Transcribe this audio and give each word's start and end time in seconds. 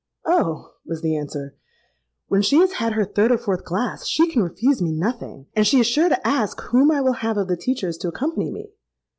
—'Oh!' 0.25 0.73
was 0.83 1.03
the 1.03 1.15
answer, 1.15 1.55
'when 2.27 2.41
she 2.41 2.57
has 2.57 2.71
had 2.81 2.93
her 2.93 3.05
third 3.05 3.31
or 3.31 3.37
fourth 3.37 3.63
glass, 3.63 4.07
she 4.07 4.27
can 4.31 4.41
refuse 4.41 4.81
me 4.81 4.91
nothing; 4.91 5.45
and 5.55 5.67
she 5.67 5.79
is 5.79 5.85
sure 5.85 6.09
to 6.09 6.27
ask 6.27 6.59
whom 6.59 6.89
I 6.89 7.01
will 7.01 7.13
have 7.21 7.37
of 7.37 7.47
the 7.47 7.55
teachers 7.55 7.97
to 7.99 8.07
accompany 8.07 8.49
me.' 8.49 8.71